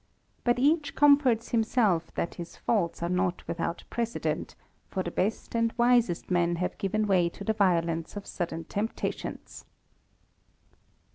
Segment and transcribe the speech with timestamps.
[0.43, 4.55] But each comforts himself that his faults are not without precedent,
[4.89, 9.63] for the best and wisest men have given way to the violence of sudden temptations.